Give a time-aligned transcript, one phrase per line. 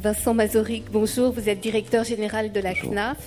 [0.00, 1.32] Vincent Mazoric, bonjour.
[1.32, 3.18] Vous êtes directeur général de la CNAF.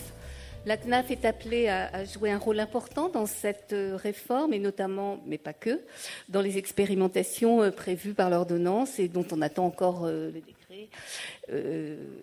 [0.65, 5.21] La CNAF est appelée à, jouer un rôle important dans cette euh, réforme et notamment,
[5.25, 5.81] mais pas que,
[6.29, 10.87] dans les expérimentations euh, prévues par l'ordonnance et dont on attend encore euh, le décret,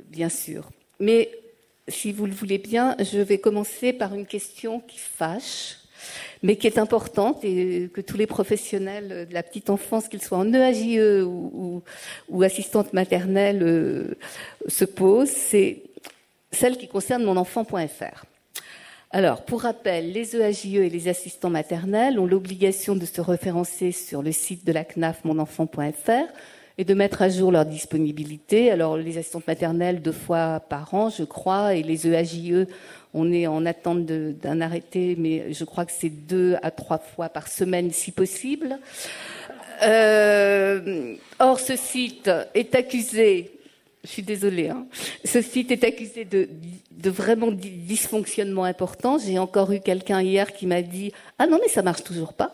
[0.09, 0.71] bien sûr.
[0.99, 1.31] Mais
[1.87, 5.77] si vous le voulez bien, je vais commencer par une question qui fâche
[6.43, 10.39] mais qui est importante et que tous les professionnels de la petite enfance, qu'ils soient
[10.39, 11.83] en EAJE e ou,
[12.29, 14.15] ou, assistantes maternelles, euh,
[14.67, 15.83] se posent, c'est
[16.51, 18.25] celle qui concerne monenfant.fr.
[19.11, 23.93] Alors, pour rappel, les EAJE e et les assistants maternels ont l'obligation de se référencer
[23.93, 26.33] sur le site de la CNAF monenfant.fr
[26.79, 28.71] et de mettre à jour leur disponibilité.
[28.71, 32.67] Alors, les assistantes maternelles deux fois par an, je crois, et les EAJE
[33.15, 37.29] on est en attente d'un arrêté, mais je crois que c'est deux à trois fois
[37.29, 38.79] par semaine si possible.
[39.83, 43.53] Euh, or, ce site est accusé,
[44.05, 44.87] je suis désolée, hein,
[45.25, 46.49] ce site est accusé de,
[46.91, 49.19] de vraiment dysfonctionnement important.
[49.19, 52.51] J'ai encore eu quelqu'un hier qui m'a dit Ah non, mais ça marche toujours pas.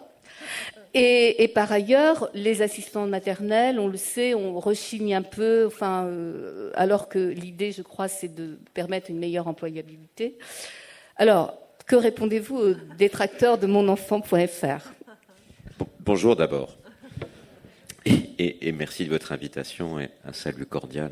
[0.96, 6.70] Et, par ailleurs, les assistants maternels, on le sait, on rechigne un peu, enfin, euh,
[6.74, 10.38] alors que l'idée, je crois, c'est de permettre une meilleure employabilité.
[11.16, 14.92] Alors, que répondez-vous aux détracteurs de monenfant.fr
[15.98, 16.76] Bonjour d'abord.
[18.06, 21.10] Et, merci de votre invitation et un salut cordial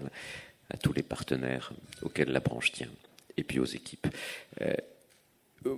[0.71, 2.91] à tous les partenaires auxquels la branche tient,
[3.37, 4.07] et puis aux équipes.
[4.61, 4.75] Euh,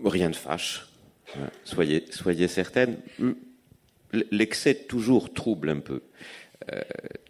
[0.05, 0.89] rien ne fâche,
[1.37, 1.49] hein.
[1.65, 2.99] soyez, soyez certaines
[4.31, 6.03] l'excès toujours trouble un peu.
[6.73, 6.81] Euh,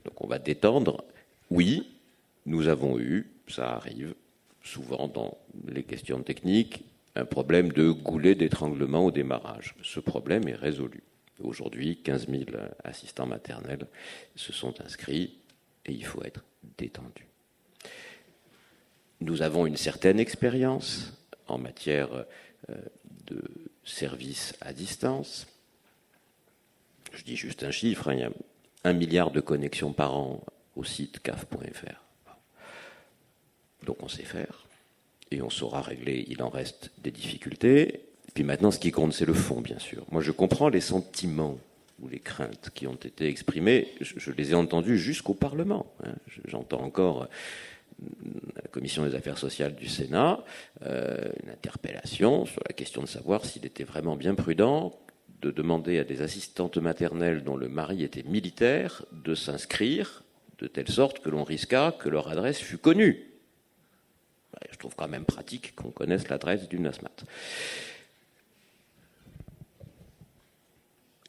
[0.04, 1.04] donc on va détendre.
[1.50, 1.88] Oui,
[2.46, 4.14] nous avons eu, ça arrive
[4.62, 6.84] souvent dans les questions techniques,
[7.16, 9.74] un problème de goulet d'étranglement au démarrage.
[9.82, 11.02] Ce problème est résolu.
[11.42, 12.44] Aujourd'hui, 15 000
[12.82, 13.86] assistants maternels
[14.36, 15.38] se sont inscrits
[15.84, 16.44] et il faut être
[16.78, 17.26] détendu.
[19.20, 21.12] Nous avons une certaine expérience
[21.46, 22.24] en matière
[22.70, 22.74] euh,
[23.26, 23.42] de
[23.84, 25.46] services à distance
[27.14, 28.30] je dis juste un chiffre, hein, il y a
[28.84, 30.44] un milliard de connexions par an
[30.76, 32.04] au site caf.fr.
[33.84, 34.66] Donc on sait faire,
[35.30, 38.00] et on saura régler, il en reste des difficultés.
[38.34, 40.04] puis maintenant, ce qui compte, c'est le fond, bien sûr.
[40.10, 41.58] Moi, je comprends les sentiments
[42.02, 45.86] ou les craintes qui ont été exprimées, je, les ai entendus jusqu'au Parlement.
[46.04, 46.14] Hein.
[46.46, 48.06] J'entends encore euh,
[48.56, 50.42] la Commission des affaires sociales du Sénat,
[50.82, 54.98] euh, une interpellation sur la question de savoir s'il était vraiment bien prudent
[55.44, 60.22] de demander à des assistantes maternelles dont le mari était militaire de s'inscrire
[60.58, 63.30] de telle sorte que l'on risqua que leur adresse fût connue.
[64.72, 67.10] Je trouve quand même pratique qu'on connaisse l'adresse d'une asmat.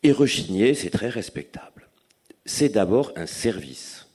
[0.02, 1.90] Et rechigner, c'est très respectable.
[2.46, 4.08] C'est d'abord un service.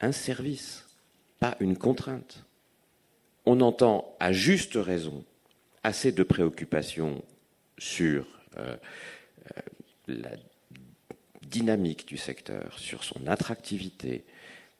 [0.00, 0.86] Un service,
[1.38, 2.46] pas une contrainte.
[3.44, 5.22] On entend à juste raison
[5.82, 7.22] assez de préoccupations
[7.76, 8.33] sur
[10.08, 10.30] la
[11.42, 14.24] dynamique du secteur, sur son attractivité,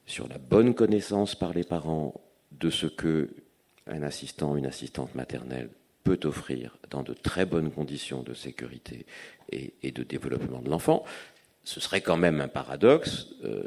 [0.05, 2.13] sur la bonne connaissance par les parents
[2.51, 3.29] de ce que
[3.87, 5.69] un assistant, une assistante maternelle
[6.03, 9.05] peut offrir dans de très bonnes conditions de sécurité
[9.51, 11.03] et, de développement de l'enfant,
[11.63, 13.63] ce serait quand même un paradoxe euh,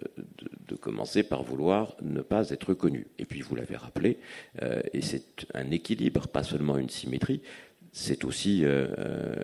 [0.68, 3.08] de, commencer par vouloir ne pas être connu.
[3.18, 4.18] Et puis vous l'avez rappelé,
[4.92, 7.42] et c'est un équilibre, pas seulement une symétrie,
[7.98, 9.34] c'est aussi euh, euh,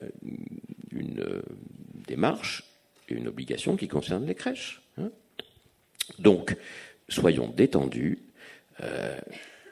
[0.92, 1.42] une euh,
[2.06, 2.62] démarche
[3.08, 4.80] et une obligation qui concerne les crèches.
[4.96, 5.10] Hein.
[6.20, 6.56] Donc,
[7.08, 8.20] soyons détendus.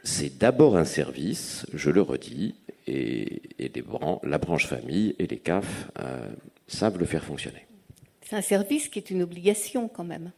[0.02, 2.56] c'est d'abord un service, je le redis,
[2.88, 3.40] et,
[4.24, 5.90] la branche famille et les CAF
[6.66, 7.64] savent le faire fonctionner.
[8.22, 10.32] C'est un service qui est une obligation quand même.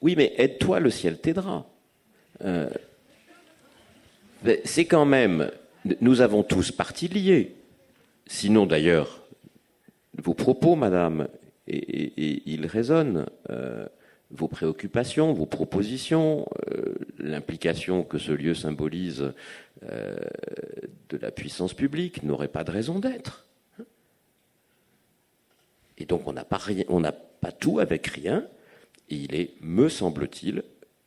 [0.00, 1.66] Oui, mais aide-toi, le ciel t'aidera.
[4.64, 5.50] c'est quand même
[6.00, 7.54] nous avons tous partie liée.
[8.26, 9.22] Sinon, d'ailleurs,
[10.22, 11.28] vos propos, madame,
[11.66, 13.86] et, ils résonnent, euh,
[14.30, 19.32] vos préoccupations, vos propositions, euh, l'implication que ce lieu symbolise
[19.84, 20.16] euh,
[21.10, 23.46] de la puissance publique n'aurait pas de raison d'être.
[25.98, 28.46] Et donc on n'a pas, tout avec rien,
[29.10, 30.64] et il est, me semble-t-il,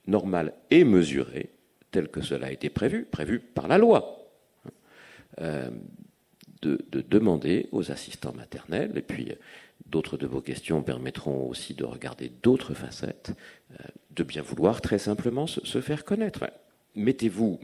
[0.07, 1.50] normal et mesuré,
[1.92, 4.25] tel que cela a été prévu, prévu par la loi.
[5.42, 5.70] Euh,
[6.62, 9.32] de, demander aux assistants maternels, et puis
[9.86, 13.34] d'autres de vos questions permettront aussi de regarder d'autres facettes,
[13.72, 16.50] euh, de bien vouloir très simplement se, faire connaître.
[16.96, 17.60] Mettez-vous,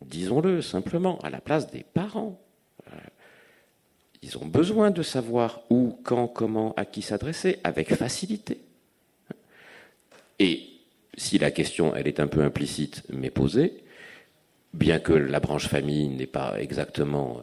[0.00, 2.40] disons-le simplement, à la place des parents.
[2.88, 2.96] Euh,
[4.22, 8.58] ils ont besoin de savoir où, quand, comment, à qui s'adresser, avec facilité.
[10.40, 10.62] Et
[11.16, 13.84] si la question, elle est un peu implicite, mais posée,
[14.74, 17.40] bien que la branche famille n'ait pas exactement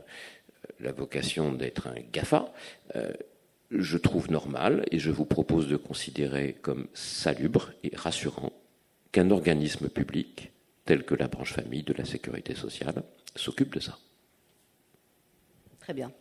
[0.80, 2.52] la vocation d'être un GAFA,
[3.72, 8.52] je trouve normal et je vous propose de considérer comme salubre et rassurant
[9.12, 10.52] qu'un organisme public
[10.86, 13.04] tel que la branche famille de la sécurité sociale
[13.36, 13.98] s'occupe de ça.
[15.80, 16.12] Très bien.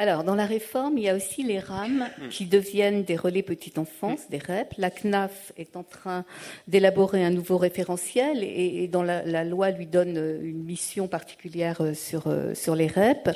[0.00, 3.78] Alors, dans la réforme, il y a aussi les RAM qui deviennent des relais petite
[3.78, 4.74] enfance, des REP.
[4.78, 6.24] La CNAF est en train
[6.68, 12.28] d'élaborer un nouveau référentiel et, dans la, loi lui donne une mission particulière euh, sur,
[12.28, 13.30] euh, sur les REP.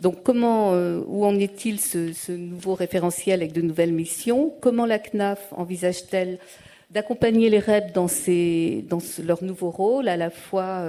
[0.00, 4.54] Donc, comment, euh, où en est-il ce, nouveau référentiel avec de nouvelles missions?
[4.62, 6.38] Comment la CNAF envisage-t-elle
[6.90, 10.86] d'accompagner les REP dans, ces, dans leur nouveau rôle, à la fois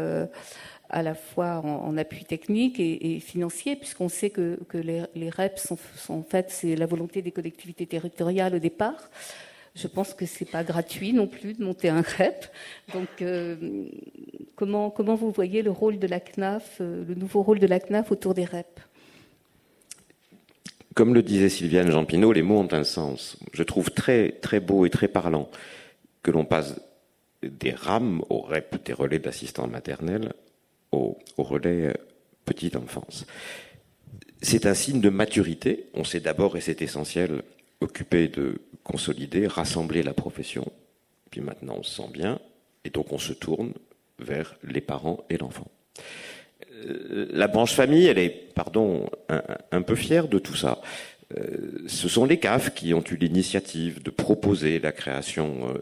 [0.89, 5.77] à la fois en, appui technique et, financier, puisqu'on sait que, les, REP sont,
[6.09, 9.09] en fait c'est la volonté des collectivités territoriales au départ.
[9.75, 12.45] Je pense que c'est pas gratuit non plus de monter un REP.
[12.93, 13.85] Donc, euh,
[14.55, 18.11] comment, vous voyez le rôle de la CNAF, euh, le nouveau rôle de la CNAF
[18.11, 18.79] autour des REP?
[20.95, 23.37] Comme le disait Sylviane Jean Pinot, les mots ont un sens.
[23.53, 25.49] Je trouve très, très beau et très parlant
[26.23, 26.75] que l'on passe
[27.43, 30.33] des RAM aux REP, des relais d'assistants maternels,
[30.91, 31.93] au, relais euh,
[32.45, 33.25] petite enfance.
[34.41, 35.87] C'est un signe de maturité.
[35.93, 37.43] On s'est d'abord, et c'est essentiel,
[37.81, 40.71] occupé de consolider, rassembler la profession.
[41.31, 42.39] Puis maintenant, on se sent bien,
[42.83, 43.73] et donc on se tourne
[44.19, 45.69] vers les parents et l'enfant.
[46.73, 49.09] Euh, la branche famille, elle est, pardon,
[49.71, 50.81] un, peu fière de tout ça.
[51.37, 55.73] Euh, ce sont les CAF qui ont eu l'initiative de proposer la création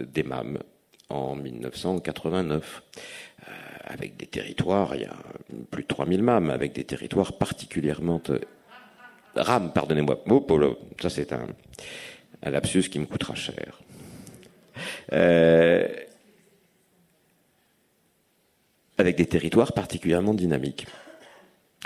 [0.00, 0.58] des MAM
[1.12, 2.82] en 1989
[3.92, 5.16] avec des territoires, il y a
[5.70, 8.22] plus de 3000 MAM, avec des territoires particulièrement...
[8.30, 8.38] Euh,
[9.34, 10.22] RAM, pardonnez-moi.
[10.28, 10.46] Oh,
[11.00, 11.46] ça c'est un,
[12.42, 13.80] lapsus qui me coûtera cher.
[15.12, 15.88] Euh,
[18.98, 20.86] avec des territoires particulièrement dynamiques.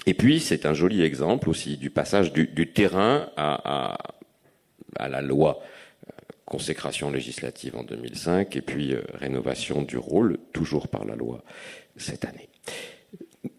[0.07, 3.97] Et puis, c'est un joli exemple aussi du passage du, terrain à,
[4.97, 5.63] à, la loi
[6.45, 11.43] consécration législative en 2005 et puis rénovation du rôle, toujours par la loi
[11.97, 12.49] cette année.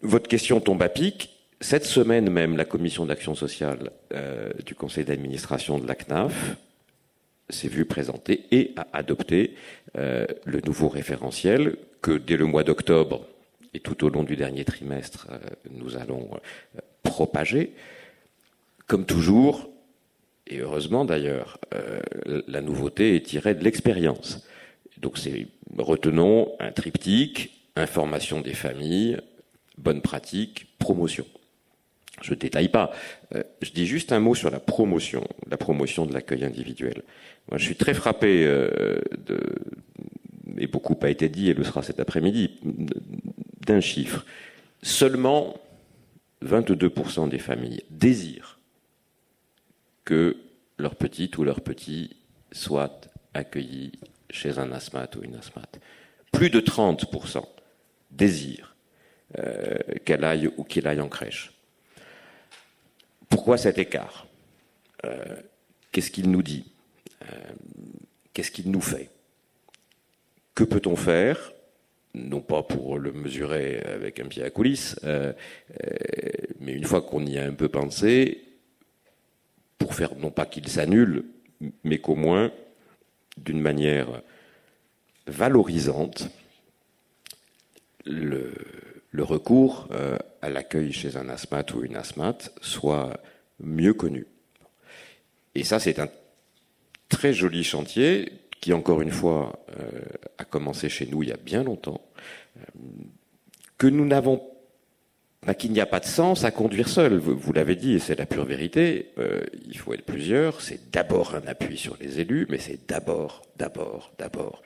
[0.02, 1.38] Votre question tombe à pic.
[1.60, 6.56] Cette semaine même, la commission d'action sociale euh, du conseil d'administration de la CNAF
[7.50, 9.56] s'est vue présenter et a adopté
[9.98, 13.26] euh, le nouveau référentiel que dès le mois d'octobre
[13.74, 15.40] et tout au long du dernier trimestre, euh,
[15.72, 16.30] nous allons
[17.02, 17.74] propager.
[18.86, 19.70] Comme toujours,
[20.46, 21.60] et heureusement d'ailleurs,
[22.48, 24.48] la nouveauté est tirée de l'expérience.
[24.98, 25.48] Donc c'est
[25.78, 29.20] retenons un triptyque information des familles,
[29.78, 31.26] bonne pratique, promotion.
[32.22, 32.92] Je ne détaille pas.
[33.36, 37.04] Euh, je dis juste un mot sur la promotion, la promotion de l'accueil individuel.
[37.52, 39.40] Je suis très frappé euh, de,
[40.58, 42.60] et beaucoup a été dit et le sera cet après-midi,
[43.66, 44.26] d'un chiffre.
[44.82, 45.60] Seulement
[46.44, 48.60] 22% des familles désirent
[50.06, 50.38] que
[50.78, 52.16] leur petite ou leur petit
[52.52, 53.92] soit accueilli
[54.30, 55.80] chez un asthmate ou une asthmate.
[56.32, 57.44] Plus de 30%
[58.18, 58.76] désire
[59.38, 61.54] euh, qu'elle aille ou qu'il aille en crèche.
[63.30, 64.28] Pourquoi cet écart
[65.06, 65.36] euh,
[65.92, 66.72] Qu'est-ce qu'il nous dit
[67.24, 67.26] euh,
[68.34, 69.10] Qu'est-ce qu'il nous fait?
[70.56, 71.54] Que peut-on faire
[72.14, 77.38] non pas pour le mesurer avec un pied à coulisses, mais une fois qu'on y
[77.38, 78.44] a un peu pensé,
[79.78, 81.26] pour faire non pas qu'il s'annule,
[81.84, 82.52] mais qu'au moins,
[83.38, 84.24] d'une manière
[85.28, 86.32] valorisante,
[88.08, 93.20] le, recours euh, à l'accueil chez un asthmate ou une asthmate soit
[93.60, 94.28] mieux connu.
[95.56, 96.08] Et ça, c'est un
[97.10, 99.90] très joli chantier qui, encore une fois, euh,
[100.38, 102.02] a commencé chez nous il y a bien longtemps,
[102.58, 102.62] euh,
[103.78, 104.42] que nous n'avons
[105.46, 107.18] bah, qu'il n'y a pas de sens à conduire seul.
[107.18, 109.14] Vous, l'avez dit, et c'est la pure vérité,
[109.68, 110.62] il faut être plusieurs.
[110.62, 114.62] C'est d'abord un appui sur les élus, mais c'est d'abord, d'abord, d'abord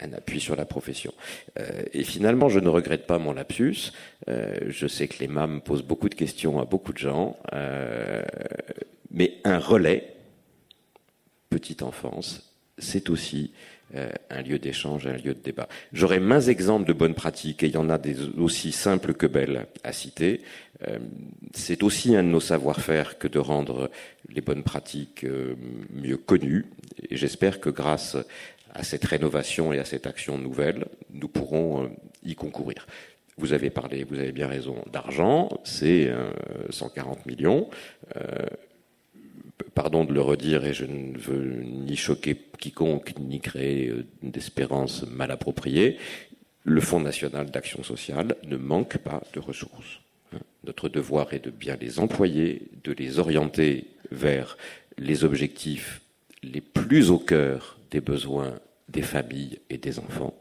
[0.00, 1.12] un appui sur la profession.
[1.58, 3.92] Euh, et finalement, je ne regrette pas mon lapsus.
[4.28, 8.22] Euh, je sais que les MAM posent beaucoup de questions à beaucoup de gens, euh,
[9.10, 10.14] mais un relais,
[11.50, 13.52] petite enfance, c'est aussi
[14.28, 15.68] un lieu d'échange, un lieu de débat.
[15.92, 19.28] J'aurais mains exemples de bonnes pratiques, et il y en a des aussi simples que
[19.28, 20.40] belles à citer.
[21.52, 23.92] c'est aussi un de nos savoir-faire que de rendre
[24.28, 25.24] les bonnes pratiques
[25.92, 26.64] mieux connues,
[27.08, 28.16] et j'espère que grâce
[28.74, 31.88] à cette rénovation et à cette action nouvelle, nous pourrons euh,
[32.24, 32.86] y concourir.
[33.38, 36.12] Vous avez parlé, vous avez bien raison, d'argent, c'est
[36.70, 37.68] 140 euh, millions.
[38.16, 38.46] Euh,
[39.74, 45.30] pardon de le redire, et je ne veux ni choquer quiconque, ni créer d'espérance mal
[45.30, 45.98] appropriée,
[46.64, 50.00] le Fonds national d'action sociale ne manque pas de ressources.
[50.32, 50.38] Hein.
[50.64, 54.56] Notre devoir est de bien les employer, de les orienter vers
[54.96, 56.00] les objectifs
[56.42, 58.58] les plus au cœur des besoins
[58.88, 60.34] des familles et des enfants.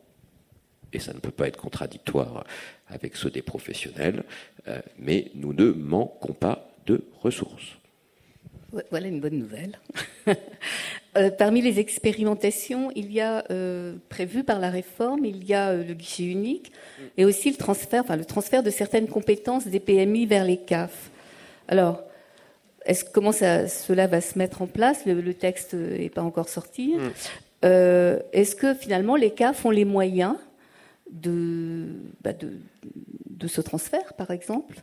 [0.91, 2.45] Et ça ne peut pas être contradictoire
[2.87, 4.23] avec ceux des professionnels,
[4.67, 7.77] euh, mais nous ne manquons pas de ressources.
[8.89, 9.79] Voilà une bonne nouvelle.
[11.15, 15.69] Euh, parmi les expérimentations, il y a euh, prévu par la réforme, il y a
[15.69, 16.71] euh, le guichet unique
[17.17, 21.11] et aussi le transfert, enfin le transfert de certaines compétences des PMI vers les CAF.
[21.67, 22.01] Alors,
[22.87, 25.05] est-ce comment ça, cela va se mettre en place?
[25.05, 26.95] Le, texte n'est pas encore sorti.
[27.63, 28.19] Mm.
[28.33, 30.35] est-ce que finalement les CAF ont les moyens
[31.09, 31.85] de,
[32.21, 34.81] bah, de, ce transfert, par exemple?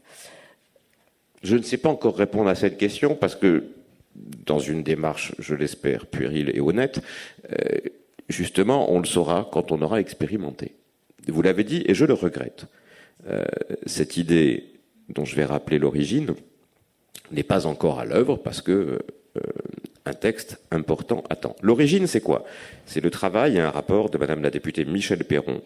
[1.43, 3.65] Je ne sais pas encore répondre à cette question parce que
[4.47, 7.01] dans une démarche, je l'espère, puérile et honnête,
[7.51, 7.79] euh,
[8.29, 10.77] justement, on le saura quand on aura expérimenté.
[11.29, 12.67] Vous l'avez dit, et je le regrette.
[13.27, 13.45] Euh,
[13.87, 14.65] cette idée
[15.09, 16.35] dont je vais rappeler l'origine
[17.33, 18.99] n'est pas encore à l'œuvre parce que
[19.37, 19.41] euh,
[20.07, 21.57] un texte important attend.
[21.63, 22.45] L'origine, c'est quoi?
[22.87, 25.63] C'est le travail et un rapport de Madame la députée Michel Perron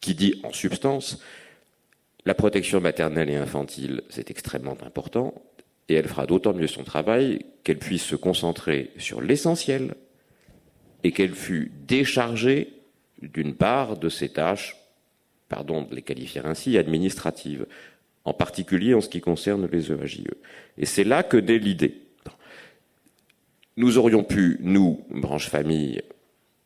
[0.00, 1.20] qui dit en substance
[2.24, 5.34] la protection maternelle et infantile, c'est extrêmement important
[5.88, 9.94] et elle fera d'autant mieux son travail qu'elle puisse se concentrer sur l'essentiel
[11.04, 12.74] et qu'elle fût déchargée
[13.22, 14.76] d'une part de ses tâches,
[15.48, 17.66] pardon de les qualifier ainsi, administratives,
[18.24, 20.20] en particulier en ce qui concerne les EAJE.
[20.20, 20.36] E.
[20.76, 22.07] Et c'est là que naît l'idée.
[23.78, 26.02] Nous aurions pu, nous, branche famille,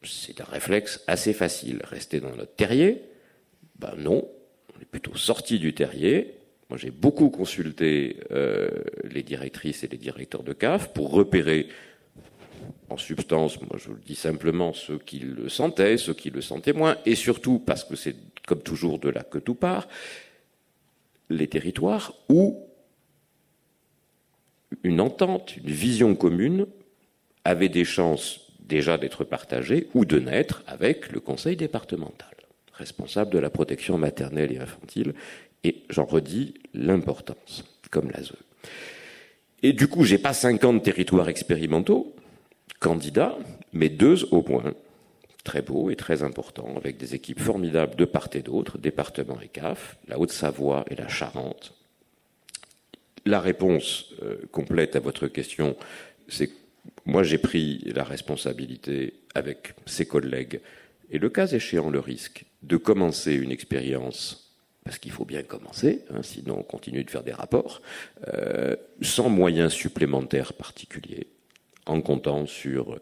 [0.03, 3.03] c'est un réflexe assez facile, rester dans notre terrier.
[3.79, 4.27] Ben non,
[4.75, 6.39] on est plutôt sorti du terrier,
[6.71, 8.71] moi, j'ai beaucoup consulté euh,
[9.05, 11.69] les directrices et les directeurs de CAF pour repérer,
[12.89, 16.73] en substance, moi je le dis simplement, ceux qui le sentaient, ceux qui le sentaient
[16.73, 18.17] moins, et surtout, parce que c'est
[18.47, 19.87] comme toujours de là que tout part,
[21.29, 22.67] les territoires où
[24.83, 26.65] une entente, une vision commune
[27.45, 32.35] avait des chances déjà d'être partagée ou de naître avec le conseil départemental,
[32.73, 35.15] responsable de la protection maternelle et infantile,
[35.65, 38.33] et j'en redis l'importance, comme l'ASE.
[39.63, 42.15] Et du coup, j'ai pas 50 territoires expérimentaux,
[42.81, 43.37] candidats,
[43.73, 44.75] mais deux au moins,
[45.45, 49.49] très beaux et très importants, avec des équipes formidables de part et d'autre, département et
[49.49, 51.75] CAF, la Haute-Savoie et la Charente.
[53.25, 55.77] La réponse euh, complète à votre question,
[56.29, 56.51] c'est
[57.05, 60.61] moi j'ai pris la responsabilité avec ses collègues,
[61.11, 64.43] et le cas échéant le risque, de commencer une expérience
[64.85, 67.83] parce qu'il faut bien commencer, hein, sinon on continue de faire des rapports,
[68.29, 71.29] euh, sans moyens supplémentaires particuliers,
[71.87, 73.01] en comptant sur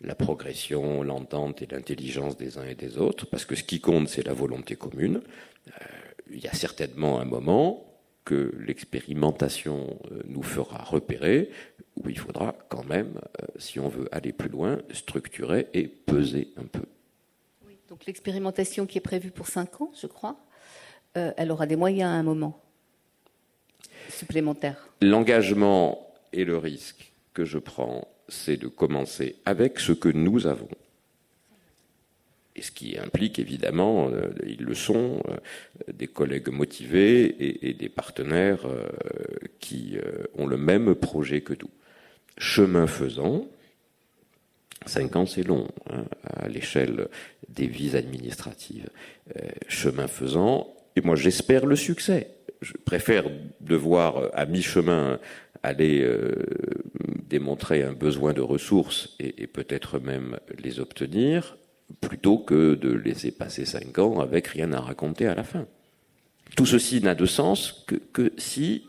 [0.00, 4.08] la progression, l'entente et l'intelligence des uns et des autres, parce que ce qui compte,
[4.08, 5.20] c'est la volonté commune.
[5.68, 5.70] Euh,
[6.30, 7.85] il y a certainement un moment
[8.26, 11.48] que l'expérimentation euh, nous fera repérer,
[11.96, 13.18] où il faudra quand même,
[13.56, 16.82] si on veut aller plus loin, structurer et peser un peu.
[17.66, 20.36] Oui, donc l'expérimentation qui est prévue pour cinq ans, je crois,
[21.16, 22.60] euh, elle aura des moyens à un moment
[24.10, 24.88] supplémentaires.
[25.00, 30.68] L'engagement et le risque que je prends, c'est de commencer avec ce que nous avons.
[32.56, 37.88] Et ce qui implique évidemment, euh, ils le sont, euh, des collègues motivés et, des
[37.88, 38.66] partenaires
[39.60, 39.98] qui
[40.34, 41.70] ont le même projet que nous.
[42.38, 43.48] Chemin faisant,
[44.86, 47.08] cinq ans c'est long hein, à l'échelle
[47.48, 48.88] des vies administratives.
[49.68, 52.30] chemin faisant, et moi, j'espère le succès.
[52.62, 53.24] Je préfère
[53.60, 55.20] devoir, euh, à mi-chemin,
[55.62, 56.34] aller euh,
[57.28, 61.58] démontrer un besoin de ressources et, peut-être même les obtenir,
[62.00, 65.66] plutôt que de laisser passer cinq ans avec rien à raconter à la fin.
[66.56, 68.84] Tout ceci n'a de sens que, si,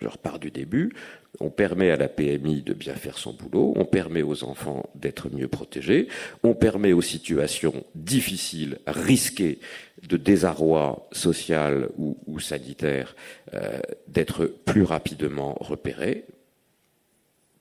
[0.00, 0.92] je repars du début,
[1.38, 5.30] on permet à la PMI de bien faire son boulot, on permet aux enfants d'être
[5.30, 6.08] mieux protégés,
[6.42, 9.58] on permet aux situations difficiles, risquées,
[10.06, 13.14] de désarroi social ou, sanitaire,
[13.54, 16.24] euh, d'être plus rapidement repérées,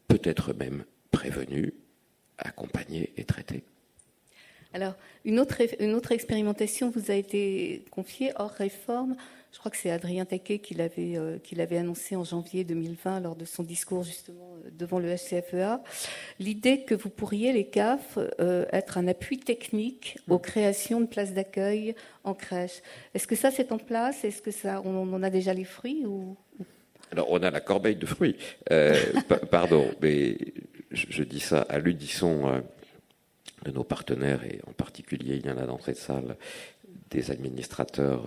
[0.08, 1.74] peut-être même prévenues,
[2.38, 3.64] accompagnées et traitées.
[4.74, 4.94] Alors,
[5.26, 9.16] une autre, une autre expérimentation vous a été confiée hors réforme
[9.52, 11.40] je crois que c'est Adrien Taquet qui l'avait, euh,
[11.72, 15.82] annoncé en janvier 2020 lors de son discours justement euh, devant le HCFEA.
[16.40, 20.42] L'idée que vous pourriez, les CAF, euh, être un appui technique aux mm.
[20.42, 22.82] créations de places d'accueil en crèche.
[23.16, 24.24] Est-ce que ça c'est en place?
[24.24, 26.36] Est-ce que ça, on, en a déjà les fruits ou...
[27.12, 28.36] Alors, on a la corbeille de fruits.
[29.50, 30.38] pardon, mais
[30.92, 32.62] je, dis ça à l'unisson
[33.66, 36.38] de nos partenaires, et en particulier, il y en a d'entrée de salle,
[37.10, 38.24] des administrateurs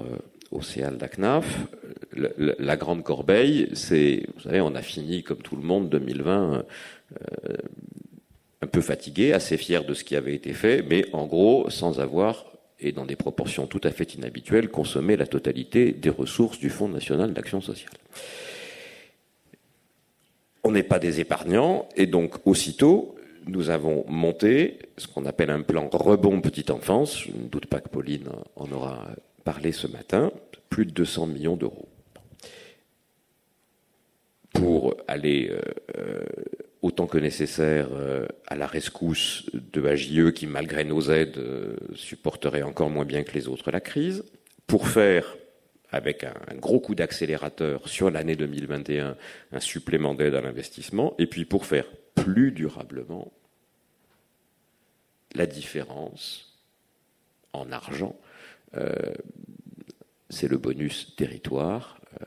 [0.52, 1.66] au CEAL d'ACNAF.
[2.14, 6.64] La, grande corbeille, c'est, vous savez, on a fini, comme tout le monde, 2020
[7.12, 7.56] euh,
[8.60, 12.00] un peu fatigué, assez fier de ce qui avait été fait, mais en gros, sans
[12.00, 12.44] avoir,
[12.78, 16.88] et dans des proportions tout à fait inhabituelles, consommé la totalité des ressources du Fonds
[16.88, 17.92] national d'action sociale.
[20.62, 25.62] On n'est pas des épargnants, et donc aussitôt, nous avons monté ce qu'on appelle un
[25.62, 27.22] plan rebond petite enfance.
[27.22, 29.08] Je ne doute pas que Pauline en aura
[29.44, 30.32] parlé ce matin,
[30.68, 31.88] plus de 200 millions d'euros.
[34.54, 35.60] Pour aller euh,
[35.98, 36.24] euh,
[36.82, 41.40] autant que nécessaire euh, à la rescousse de AJE qui, malgré nos aides,
[41.94, 44.24] supporterait encore moins bien que les autres la crise,
[44.66, 45.36] pour faire
[45.92, 49.16] avec un, gros coup d'accélérateur sur l'année 2021,
[49.52, 51.84] un supplément d'aide à l'investissement, et puis pour faire
[52.24, 53.32] plus durablement
[55.34, 56.58] la différence
[57.52, 58.16] en argent
[60.32, 62.24] c'est le bonus territoire, euh,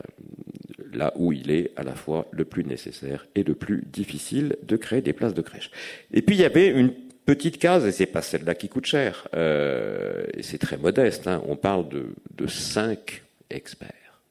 [0.93, 4.77] là où il est à la fois le plus nécessaire et le plus difficile de
[4.77, 5.71] créer des places de crèche.
[6.13, 6.93] Et puis il y avait une
[7.25, 11.41] petite case, et c'est pas celle-là qui coûte cher, euh, et c'est très modeste, hein.
[11.47, 14.21] on parle de, de cinq experts.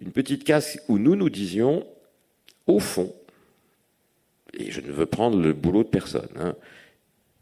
[0.00, 1.86] Une petite case où nous nous disions,
[2.66, 3.14] au fond,
[4.54, 6.54] et je ne veux prendre le boulot de personne, hein,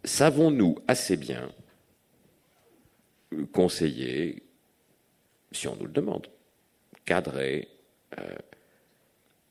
[0.05, 1.50] savons-nous assez bien
[3.52, 4.43] conseiller,
[5.52, 6.26] si on nous le demande?
[7.05, 7.69] Cadrer,
[8.19, 8.35] euh,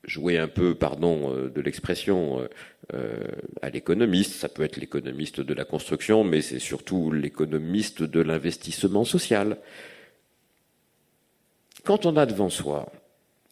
[0.04, 2.46] jouer un peu, pardon euh, de l'expression,
[2.94, 3.16] euh,
[3.62, 4.32] à l'économiste.
[4.32, 9.58] Ça peut être l'économiste de la construction, mais c'est surtout l'économiste de l'investissement social.
[11.84, 12.92] Quand on a devant soi,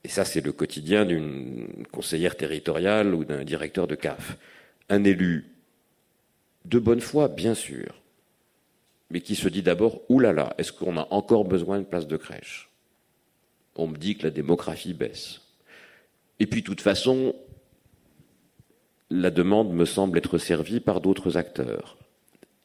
[0.05, 4.37] et ça c'est le quotidien d'une conseillère territoriale ou d'un directeur de CAF,
[4.89, 5.47] un élu
[6.65, 8.03] de bonne foi, bien sûr,
[9.11, 12.71] mais qui se dit d'abord oulala, est-ce qu'on a encore besoin de places de crèche?
[13.75, 15.41] On me dit que la démographie baisse.
[16.41, 17.35] Et puis, de toute façon,
[19.11, 21.97] la demande me semble être servie par d'autres acteurs.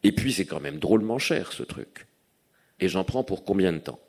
[0.03, 2.07] Et puis, c'est quand même drôlement cher, ce truc.
[2.79, 3.99] Et j'en prends pour combien de temps?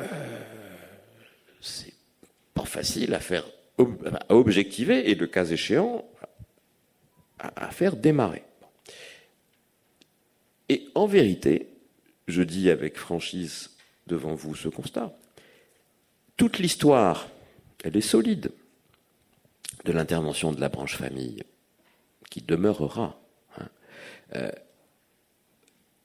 [0.00, 0.35] Euh,
[2.56, 3.44] pas facile à faire,
[4.28, 6.04] objectiver et, le cas échéant,
[7.38, 8.42] à faire démarrer.
[10.68, 11.68] Et en vérité,
[12.26, 13.70] je dis avec franchise
[14.06, 15.16] devant vous ce constat,
[16.36, 17.28] toute l'histoire,
[17.84, 18.50] elle est solide
[19.84, 21.44] de l'intervention de la branche famille,
[22.30, 23.20] qui demeurera,
[23.58, 23.68] hein,
[24.34, 24.50] euh,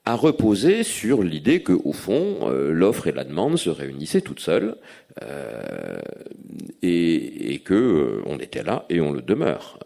[0.05, 4.39] a reposé sur l'idée que, au fond, euh, l'offre et la demande se réunissaient toutes
[4.39, 4.75] seules,
[5.21, 5.99] euh,
[6.81, 9.77] et, et, que on était là et on le demeure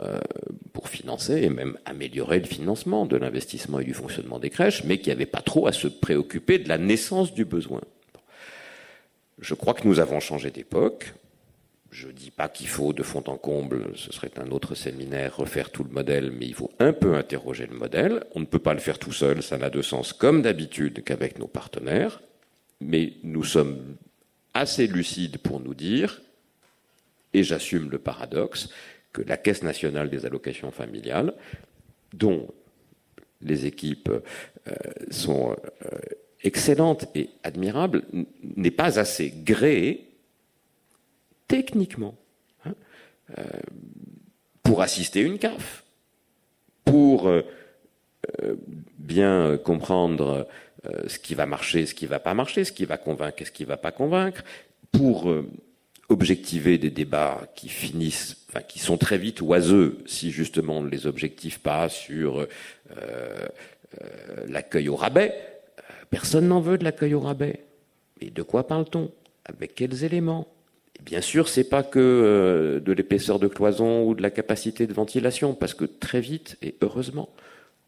[0.72, 5.00] pour financer et même améliorer le financement de l'investissement et du fonctionnement des crèches, mais
[5.00, 7.82] qui n'avait pas trop à se préoccuper de la naissance du besoin.
[9.40, 11.14] Je crois que nous avons changé d'époque.
[11.96, 15.38] Je ne dis pas qu'il faut de fond en comble, ce serait un autre séminaire,
[15.38, 18.26] refaire tout le modèle, mais il faut un peu interroger le modèle.
[18.36, 21.40] On ne peut pas le faire tout seul, ça n'a de sens comme d'habitude qu'avec
[21.40, 22.22] nos partenaires,
[22.82, 23.96] mais nous sommes
[24.54, 26.22] assez lucides pour nous dire,
[27.34, 28.68] et j'assume le paradoxe,
[29.14, 31.34] que la Caisse nationale des allocations familiales,
[32.12, 32.50] dont
[33.42, 34.74] les équipes euh,
[35.12, 35.56] sont
[35.86, 35.98] euh,
[36.44, 38.04] excellentes et admirables,
[38.44, 40.15] n'est pas assez gréée
[41.48, 42.16] techniquement
[42.66, 42.74] hein,
[43.38, 43.44] euh,
[44.64, 45.84] pour assister une CAF,
[46.84, 47.32] pour
[48.98, 50.48] bien comprendre
[51.08, 53.46] ce qui va marcher, ce qui ne va pas marcher, ce qui va convaincre et
[53.46, 54.44] ce qui ne va pas convaincre,
[54.92, 55.32] pour
[56.10, 60.90] objectiver des débats qui finissent, enfin, qui sont très vite oiseux si justement on ne
[60.90, 62.48] les objective pas sur euh,
[62.92, 63.48] euh,
[64.48, 65.34] l'accueil au rabais.
[66.10, 67.66] Personne n'en veut de l'accueil au rabais.
[68.22, 69.12] Mais de quoi parle-t-on?
[69.46, 70.48] Avec quels éléments?
[71.04, 74.94] Bien sûr, c'est pas que euh, de l'épaisseur de cloison ou de la capacité de
[74.94, 77.30] ventilation, parce que très vite et heureusement,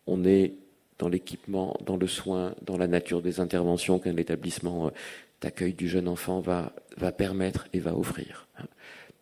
[0.05, 0.53] on est
[0.99, 4.91] dans l'équipement, dans le soin, dans la nature des interventions qu'un établissement
[5.41, 6.73] d'accueil du jeune enfant va,
[7.11, 8.47] permettre et va offrir.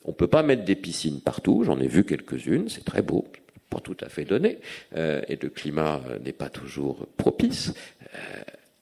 [0.05, 3.25] On ne peut pas mettre des piscines partout, j'en ai vu quelques-unes, c'est très beau,
[3.69, 4.59] pas tout à fait donné,
[4.95, 7.73] euh, et le climat euh, n'est pas toujours propice.
[8.03, 8.17] Euh,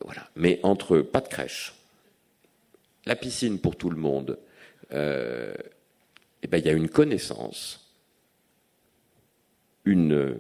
[0.03, 0.29] voilà.
[0.35, 1.73] Mais entre pas de crèche,
[3.05, 4.37] la piscine pour tout le monde,
[4.93, 7.93] eh ben, il y a une connaissance,
[9.86, 10.39] une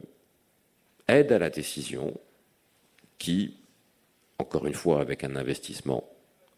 [1.07, 2.13] aide à la décision
[3.17, 3.57] qui,
[4.37, 6.03] encore une fois, avec un investissement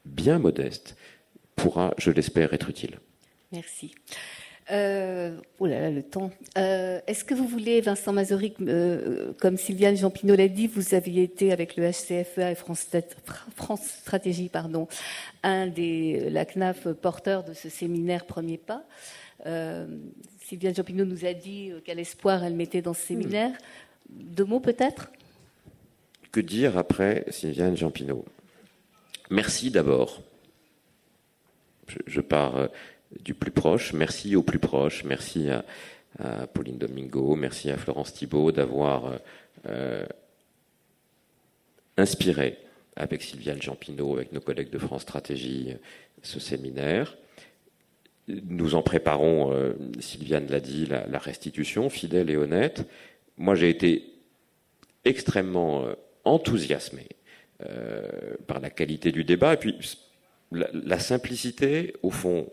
[0.06, 0.96] bien modeste
[1.56, 3.00] pourra, je l'espère, être utile.
[3.52, 3.96] Merci.
[4.72, 6.32] Euh, oh là là, le temps.
[6.58, 11.24] Euh, est-ce que vous voulez, Vincent Mazoric, euh, comme Sylviane Jean-Pinot l'a dit, vous aviez
[11.24, 12.88] été avec le HCFEA et France,
[14.00, 14.88] Stratégie, pardon,
[15.44, 18.84] un des, la CNAF porteur de ce séminaire Premier Pas.
[20.42, 23.52] Sylviane Jean-Pinot nous a dit quel espoir elle mettait dans ce séminaire.
[24.10, 25.12] Deux mots peut-être?
[26.32, 28.26] Que dire après Sylviane Jean-Pinot?
[29.30, 30.24] Merci d'abord.
[32.08, 32.70] je pars
[33.24, 33.94] du plus proche.
[33.94, 35.04] Merci au plus proche.
[35.04, 35.64] Merci à,
[36.54, 37.36] Pauline Domingo.
[37.36, 39.18] Merci à Florence Thibault d'avoir euh,
[39.68, 40.06] euh,
[41.98, 42.58] inspiré
[42.96, 45.74] avec Sylviane Jampinot, avec nos collègues de France Stratégie,
[46.22, 47.18] ce séminaire.
[48.28, 52.88] Nous en préparons, euh, Sylviane l'a dit, la, restitution fidèle et honnête.
[53.38, 54.06] Moi, j'ai été
[55.04, 55.86] extrêmement
[56.24, 57.08] enthousiasmé
[58.48, 59.76] par la qualité du débat et puis
[60.52, 62.48] la simplicité, au fond,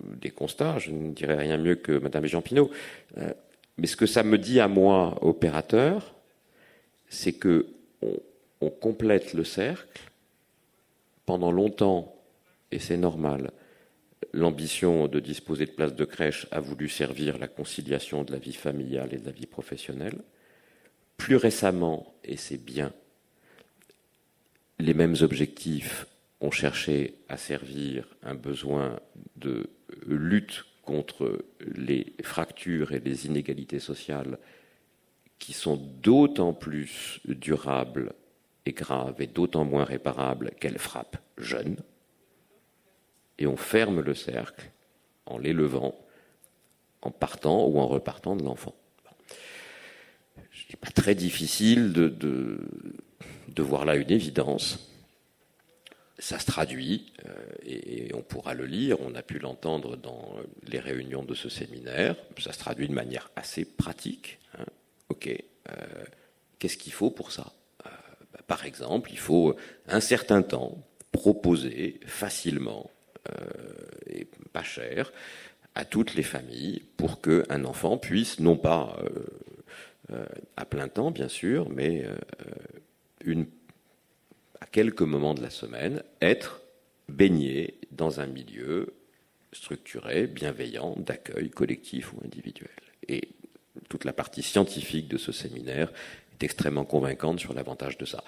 [0.00, 2.70] des constats, je ne dirais rien mieux que Madame Jean Pinot,
[3.18, 3.32] euh,
[3.78, 6.14] mais ce que ça me dit à moi, opérateur,
[7.08, 7.66] c'est que
[8.60, 10.00] on, complète le cercle.
[11.24, 12.14] Pendant longtemps,
[12.72, 13.52] et c'est normal,
[14.32, 18.52] l'ambition de disposer de places de crèche a voulu servir la conciliation de la vie
[18.52, 20.18] familiale et de la vie professionnelle.
[21.16, 22.92] Plus récemment, et c'est bien,
[24.78, 26.06] les mêmes objectifs
[26.40, 28.98] ont cherché à servir un besoin
[29.36, 29.70] de
[30.06, 34.38] lutte contre les fractures et les inégalités sociales
[35.38, 38.12] qui sont d'autant plus durables
[38.66, 41.76] et graves et d'autant moins réparables qu'elles frappent jeunes.
[43.38, 44.70] Et on ferme le cercle
[45.26, 45.94] en l'élevant,
[47.02, 48.74] en partant ou en repartant de l'enfant.
[50.52, 52.58] Ce n'est pas très difficile de
[53.62, 54.89] voir là une évidence
[56.20, 57.32] ça se traduit, euh,
[57.64, 60.36] et, on pourra le lire, on a pu l'entendre dans
[60.68, 64.38] les réunions de ce séminaire, ça se traduit de manière assez pratique.
[64.58, 64.66] Hein.
[65.08, 65.74] Ok, euh,
[66.58, 67.52] qu'est-ce qu'il faut pour ça?
[67.86, 67.90] Euh,
[68.32, 69.56] bah, Par exemple, il faut
[69.88, 70.78] un certain temps
[71.10, 72.90] proposer facilement
[74.06, 75.12] et pas cher
[75.74, 78.96] à toutes les familles pour qu'un enfant puisse, non pas
[80.56, 82.06] à plein temps bien sûr, mais
[83.24, 83.46] une
[84.60, 86.60] à quelques moments de la semaine, être
[87.08, 88.94] baigné dans un milieu
[89.52, 92.70] structuré, bienveillant, d'accueil collectif ou individuel.
[93.08, 93.28] Et
[93.88, 95.92] toute la partie scientifique de ce séminaire
[96.32, 98.22] est extrêmement convaincante sur l'avantage de ça.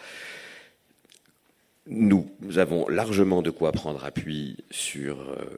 [1.87, 5.57] Nous avons largement de quoi prendre appui sur euh,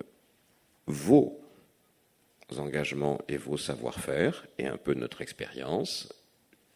[0.87, 1.41] vos
[2.57, 6.13] engagements et vos savoir-faire et un peu notre expérience.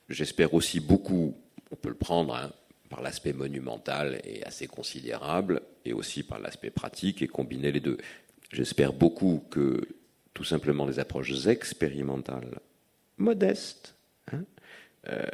[0.09, 1.37] J'espère aussi beaucoup,
[1.71, 2.51] on peut le prendre, hein,
[2.89, 7.99] par l'aspect monumental et assez considérable, et aussi par l'aspect pratique, et combiner les deux.
[8.53, 9.81] J'espère beaucoup que
[10.35, 12.61] tout simplement les approches expérimentales,
[13.19, 13.97] modestes,
[14.33, 14.45] hein,
[15.09, 15.27] euh,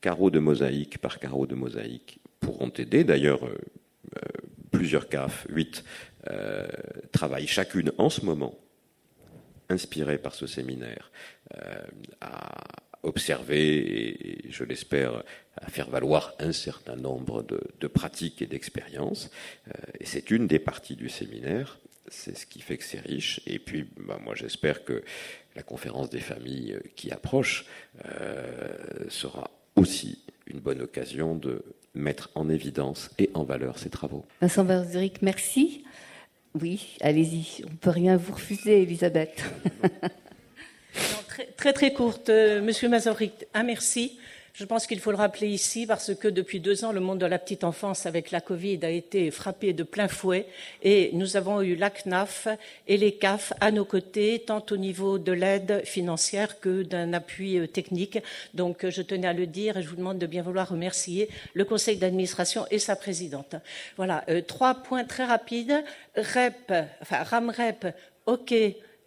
[0.00, 3.04] carreaux de mosaïque par carreau de mosaïque, pourront aider.
[3.04, 3.56] D'ailleurs, euh,
[4.16, 4.20] euh,
[4.70, 5.84] plusieurs CAF, huit,
[7.12, 8.58] travaillent chacune en ce moment,
[9.68, 11.12] inspirées par ce séminaire,
[12.20, 12.50] à
[13.06, 15.22] observer et, je l'espère,
[15.56, 19.30] à faire valoir un certain nombre de, pratiques et d'expériences.
[19.68, 21.78] Euh, et c'est une des parties du séminaire.
[22.08, 23.40] C'est ce qui fait que c'est riche.
[23.46, 25.02] Et puis, bah, moi, j'espère que
[25.54, 27.64] la conférence des familles euh, qui approche
[28.04, 28.76] euh,
[29.08, 31.62] sera aussi une bonne occasion de
[31.94, 34.24] mettre en évidence et en valeur ces travaux.
[34.40, 34.66] Vincent
[35.22, 35.84] merci.
[36.60, 37.64] Oui, allez-y.
[37.66, 39.44] On ne peut rien vous refuser, Elisabeth.
[41.56, 42.28] très, très, courte.
[42.28, 44.18] Euh, Monsieur Mazoric, un merci.
[44.52, 47.26] Je pense qu'il faut le rappeler ici parce que depuis deux ans, le monde de
[47.26, 50.46] la petite enfance avec la Covid a été frappé de plein fouet
[50.82, 52.48] et nous avons eu la CNAF
[52.88, 57.58] et les CAF à nos côtés, tant au niveau de l'aide financière que d'un appui
[57.58, 58.18] euh, technique.
[58.54, 61.28] Donc euh, je tenais à le dire et je vous demande de bien vouloir remercier
[61.52, 63.56] le conseil d'administration et sa présidente.
[63.98, 65.84] Voilà, trois points très rapides.
[66.16, 67.94] REP, enfin RAMREP,
[68.26, 68.54] OK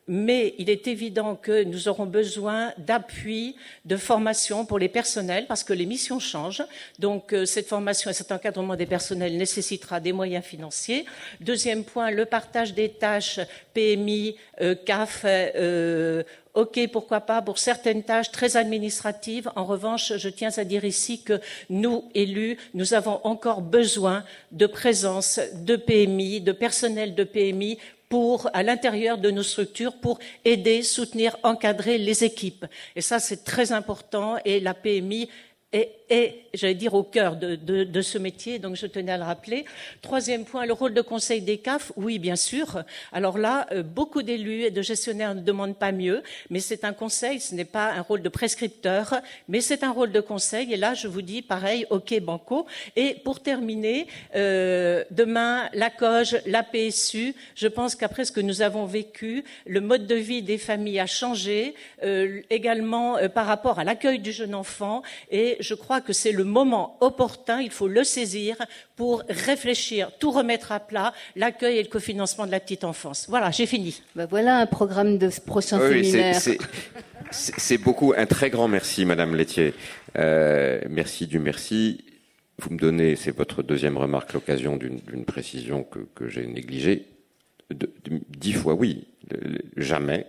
[0.09, 5.63] mais il est évident que nous aurons besoin d'appui, de formation pour les personnels, parce
[5.63, 6.63] que les missions changent.
[6.97, 11.05] Donc euh, cette formation et cet encadrement des personnels nécessitera des moyens financiers.
[11.41, 13.39] Deuxième point, le partage des tâches
[13.75, 15.21] PMI, euh, CAF.
[15.25, 16.23] Euh,
[16.55, 19.51] OK, pourquoi pas pour certaines tâches très administratives.
[19.55, 24.65] En revanche, je tiens à dire ici que nous, élus, nous avons encore besoin de
[24.65, 27.77] présence de PMI, de personnel de PMI
[28.09, 32.65] pour, à l'intérieur de nos structures pour aider, soutenir, encadrer les équipes.
[32.95, 35.29] Et ça, c'est très important et la PMI
[35.71, 39.23] est est, j'allais dire, au cœur de, de, ce métier, donc je tenais à le
[39.23, 39.65] rappeler.
[40.01, 42.83] Troisième point, le rôle de conseil des CAF, oui, bien sûr.
[43.11, 46.93] Alors là, euh, beaucoup d'élus et de gestionnaires ne demandent pas mieux, mais c'est un
[46.93, 49.15] conseil, ce n'est pas un rôle de prescripteur,
[49.47, 50.73] mais c'est un rôle de conseil.
[50.73, 52.65] Et là, je vous dis, pareil, ok, banco.
[52.95, 58.61] Et pour terminer, euh, demain, la COGE, la PSU, je pense qu'après ce que nous
[58.61, 63.79] avons vécu, le mode de vie des familles a changé, euh, également euh, par rapport
[63.79, 67.87] à l'accueil du jeune enfant, et je crois que c'est le moment opportun, il faut
[67.87, 68.55] le saisir
[68.95, 73.27] pour réfléchir, tout remettre à plat, l'accueil et le cofinancement de la petite enfance.
[73.29, 74.01] Voilà, j'ai fini.
[74.15, 76.39] Ben voilà un programme de ce prochain séminaire.
[77.31, 78.13] C'est beaucoup.
[78.17, 79.73] Un très grand merci, Madame Laitier.
[80.17, 82.03] Euh, merci du merci.
[82.59, 87.05] Vous me donnez, c'est votre deuxième remarque, l'occasion d'une précision que, j'ai négligée.
[87.71, 89.07] dix fois oui.
[89.77, 90.25] Jamais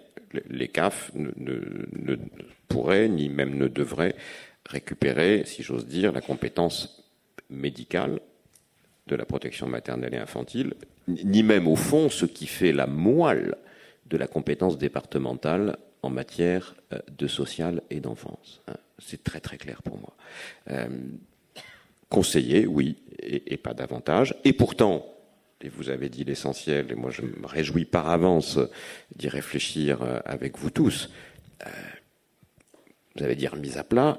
[0.49, 2.17] les CAF ne, ne,
[2.69, 4.15] pourraient, ni même ne devraient
[4.67, 7.05] récupérer, si j'ose dire, la compétence
[7.49, 8.21] médicale
[9.07, 10.75] de la protection maternelle et infantile,
[11.09, 13.57] ni même au fond ce qui fait la moelle
[14.07, 18.61] de la compétence départementale en matière euh, de social et d'enfance.
[18.69, 18.77] Hein.
[18.99, 20.15] C'est très très clair pour moi.
[20.71, 20.89] Euh,
[22.09, 24.35] conseiller, oui, et, pas davantage.
[24.45, 25.07] Et pourtant,
[25.61, 28.59] et vous avez dit l'essentiel, et moi je me réjouis par avance
[29.15, 31.11] d'y réfléchir euh, avec vous tous.
[33.17, 34.19] vous allez dire mise à plat,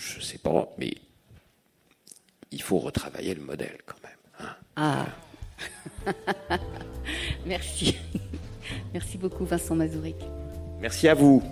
[0.00, 0.92] je ne sais pas, mais
[2.50, 4.48] il faut retravailler le modèle quand même.
[4.48, 4.56] Hein.
[4.76, 5.06] Ah
[7.46, 7.96] Merci.
[8.94, 10.16] Merci beaucoup Vincent Mazuric.
[10.80, 11.42] Merci à vous.